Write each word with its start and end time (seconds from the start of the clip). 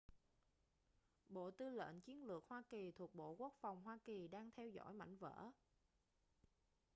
bộ 1.29 1.51
tư 1.51 1.69
lệnh 1.69 2.01
chiến 2.01 2.23
lược 2.27 2.43
hoa 2.47 2.63
kỳ 2.69 2.91
thuộc 2.91 3.15
bộ 3.15 3.35
quốc 3.37 3.53
phòng 3.61 3.81
hoa 3.83 3.99
kỳ 4.05 4.27
đang 4.27 4.51
theo 4.55 4.69
dõi 4.69 4.93
mảnh 4.93 5.17
vỡ 5.17 5.51